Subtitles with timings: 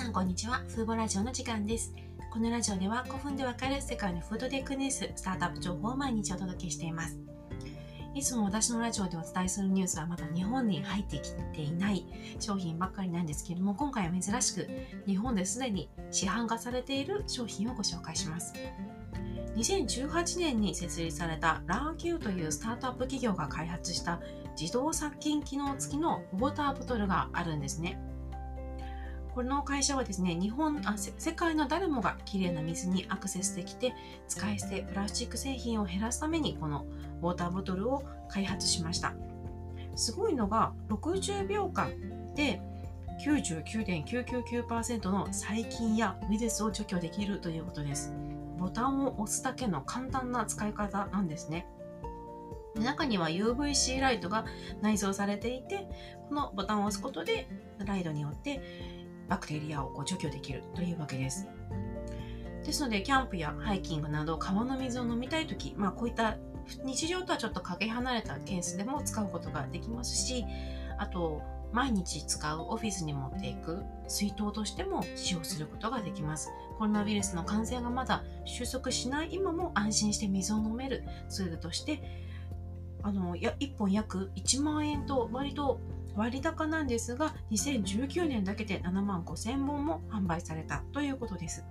[0.00, 0.62] さんこんにちは。
[0.68, 1.92] フーボラジオの時間です。
[2.32, 7.18] このラジオでは5分でわかる世界のフードテックニュース、スタートアップ情報を毎日お届けしています。
[8.14, 12.06] いつも私のラジオでお伝えするニュースはまだ日本に入ってきていない
[12.38, 14.66] 商品ばっかりなんですけれども、今回は珍しく
[15.06, 18.54] 日本ですでに市販化されている商品をご紹介します。
[19.54, 24.22] 2018年に設立されたラーキューというスタートアップ企業が開発した
[24.58, 28.00] 自動殺菌機能付きのウォーターボトルがあるんですね。
[29.34, 33.94] この会社はですね、日本あ世界の誰もがきれいな水にアクセスできて、
[34.28, 36.84] 使い捨てプラスチック製品を減らすために、この
[37.22, 39.14] ウォーターボトルを開発しました。
[39.94, 41.90] すごいのが、60秒間
[42.34, 42.60] で
[43.24, 48.12] 99.999%の細菌やウイルスを除去できるということです。
[48.58, 51.66] ボタンを押すだけの簡単な使い方なんですね。
[52.74, 54.44] 中には UVC ライトが
[54.80, 55.88] 内蔵されていて、
[56.28, 58.60] このボタンを押すことでライトによって
[59.30, 61.46] バクテリアをこう除去できるというわけです。
[62.64, 66.36] ですので、キャンプやハイキングなど川の水を飲みたいとき、まあこういった
[66.84, 70.44] 日常とはちょっとかけ離れたケースでも使うことができますし、
[70.98, 76.50] あと、毎日使うオフィスに持っていく水筒としても使用することができます。
[76.78, 82.02] コロナウイルスの感染がまだ収束しない今も安心して水を飲めるツールとして、
[83.02, 85.80] あの、や1本約1万円と割と
[86.16, 91.64] 割高なんですが2019年だけで7万5000本も販売されたということです。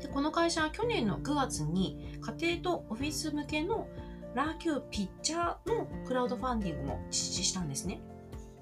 [0.00, 3.88] でこの会社は去年の9月に家庭とオフィス向けの
[4.34, 8.00] ラーキューピッチャーのクラウドファンディングも実施したんですね。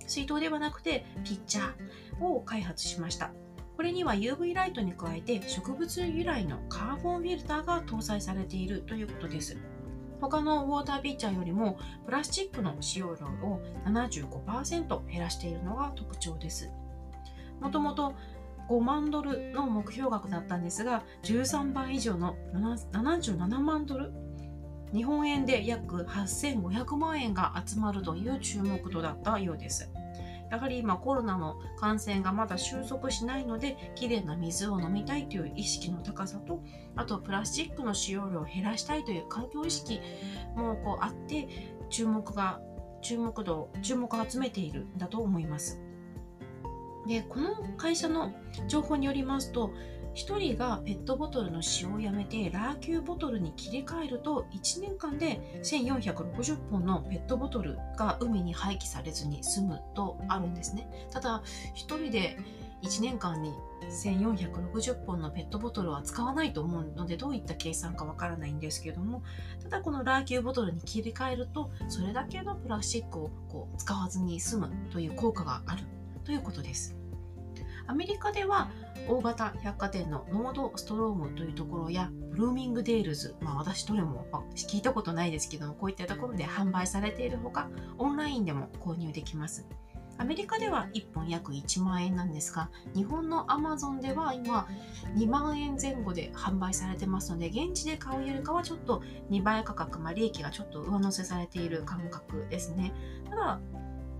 [0.06, 3.32] 水筒ではなくてピッチャーを開発しました。
[3.76, 9.56] これには UV ライトに加えて植物由来のカーボンフィルターが搭載されているということです。
[10.24, 16.70] 他のウォーターピッチャーよりもプラスチックの使用量を75%減らしているのが特徴です。
[17.60, 18.14] もともと
[18.70, 24.12] 5万ドルの目標額だったんですが、13倍以上の77万ドル
[24.94, 29.90] 日本円で約8500万円が集まるという注目度だったようです。
[30.50, 36.62] やはり今コロナの感染がまだ収束しないのできれいな水を飲みたいという意識の高さと
[36.96, 40.00] あとプラスチックの使用量を減らしたいという環境意識
[40.54, 41.48] もこうあって
[41.90, 42.60] 注目が
[43.02, 45.80] 注目度注目を集めているんだと思います。
[47.06, 48.32] でこの会社の
[48.66, 49.70] 情報によりますと
[50.14, 60.88] 1人がペットボトルの使用をやめてラーキューボトルに切り替えると1年間で1460本のペットボトルが海に廃棄されずに済むとあるんですね。
[61.10, 61.42] ただ
[61.76, 62.38] 1人で
[62.84, 63.54] 1年間に
[63.90, 69.22] 1460本のペットボトルは使わないと思うのでどういった計算かわからないんですけども
[69.62, 75.84] ただこの LARQ ボトルに切り替えるとそれだけのプラスチックをこう使わずに済むという効果がある
[76.24, 76.96] ということです。
[77.86, 78.70] アメリカでは
[79.08, 87.68] 大型百貨店のノードストロームというところやブルーミングデールズ、まあ、私どれも聞いたことないですけどもこういったところで販売されているほか
[87.98, 89.66] オンラインでも購入できます。
[90.16, 94.68] アメリカでは1本約1万円なんですが日本のアマゾンでは今
[95.16, 102.92] 2万円前後で販売されてますので現地で買うよりかはちょっと2倍価格、まあ、利益がちょっと上乗せされている感覚ですね。
[103.28, 103.60] ただ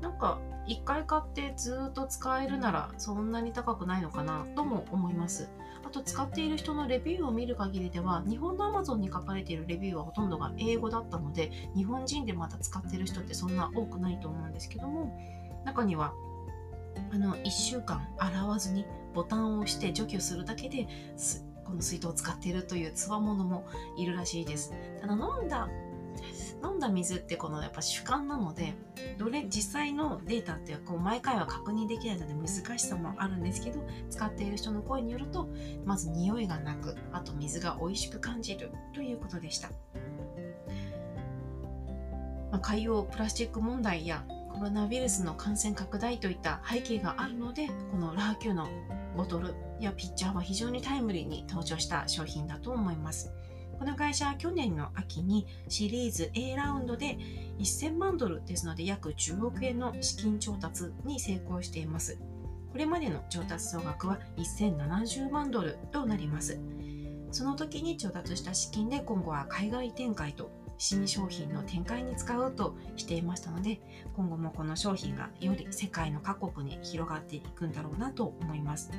[0.04, 0.38] なんか
[0.68, 5.48] 1回買ってずっと使えるならそんなに高くないのかなとも思います。
[5.82, 15.18] あと使っている人のレビューを見る限りでは日本の Amazon に書かれているレビューはほとんどが英語だったので日本人でまだ使っている人ってそんな多くないと思うんですけども
[15.64, 16.12] 中には
[17.12, 20.86] あの1週間洗わずにボタンを押して除去するだけで
[21.64, 23.66] この水筒を使っているというつわものも
[23.96, 24.72] いるらしいです。
[25.00, 25.68] ただ飲んだ
[26.64, 28.74] 飲んだ水ってこのやっぱ主観なので
[29.18, 35.48] どれ実際のデータってこう毎回は確認できないので難しさもあるんですけど使っている人の声によると
[35.84, 39.68] まず匂いがなくあと水が美味しく感じるということでした、
[42.50, 44.24] まあ、海洋プラスチック問題や
[44.54, 48.68] コロナウイルスの感染拡大といった背景があるのでこのラーキューの
[49.16, 53.32] ボトルやピッチャーは非常にタイムリーに登場した商品だと思います。
[53.84, 57.18] この会社は去年の秋にシリーズ A ラウンドで
[57.58, 62.18] 1000万ドルですので約10億円の資金調達に成功しています。
[62.72, 66.58] これまでの調達総額は1070万ドルとなります。
[67.30, 73.80] その時に調達した資金で今後は海外展開と新商品の展開に使うとしていましたので
[74.16, 78.90] 今後もこの商品がより世界の各国に広がっていくんだろうなと思います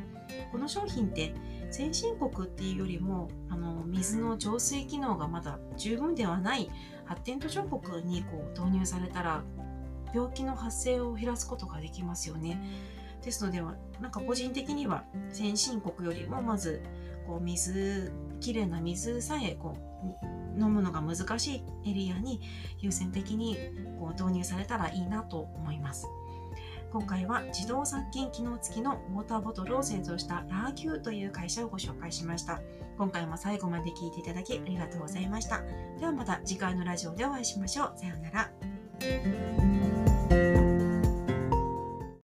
[0.52, 1.34] この商品って
[1.76, 6.72] 先進国っていうよりもあの水の浄水機能がまだ十分ではない
[7.04, 9.44] 発展途上国にこう導入されたら
[10.14, 12.62] 病気の発生を減らすことができますよね
[13.26, 13.60] ですので
[14.00, 16.82] なんか個人的には先進国よりもまず
[17.28, 19.76] こう水きれいな水さえこ
[20.58, 22.40] う飲むのが難しいエリアに
[22.80, 23.58] 優先的に
[24.00, 26.08] こう導入されたらいいなと思います。
[26.96, 32.62] 今回は自動殺菌機能付きのウォーターボトルを製造したラーキューという会社をご紹介しました。
[32.98, 35.62] 今回も最後まで聞いていただきありがとうございました。
[36.00, 37.94] ではまた次回のラジオでお会いしましょう。
[37.98, 39.65] さようなら。